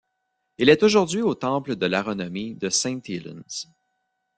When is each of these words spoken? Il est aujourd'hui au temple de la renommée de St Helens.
Il 0.57 0.69
est 0.69 0.81
aujourd'hui 0.81 1.21
au 1.21 1.35
temple 1.35 1.75
de 1.75 1.85
la 1.85 2.01
renommée 2.01 2.55
de 2.55 2.69
St 2.69 3.07
Helens. 3.07 3.67